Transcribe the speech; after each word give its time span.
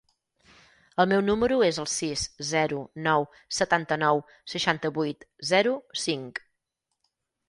El 1.01 1.07
meu 1.09 1.19
número 1.25 1.57
es 1.65 1.79
el 1.83 1.87
sis, 1.95 2.23
zero, 2.51 2.79
nou, 3.07 3.25
setanta-nou, 3.57 4.21
seixanta-vuit, 4.55 5.27
zero, 5.51 5.75
cinc. 6.05 6.43